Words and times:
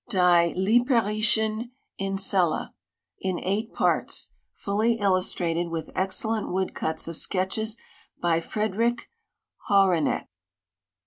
Die 0.09 0.51
Liparisclien 0.57 1.69
Lmda. 1.99 2.71
In 3.19 3.37
eight 3.39 3.71
Parts, 3.71 4.31
fully 4.51 4.95
illustrated 4.97 5.67
with 5.69 5.91
excellent 5.93 6.49
wood 6.49 6.73
cuts 6.73 7.07
of 7.07 7.15
Sket(dies 7.15 7.77
by 8.19 8.37
F 8.37 8.51
redricb 8.55 9.01
Hawranek. 9.69 10.25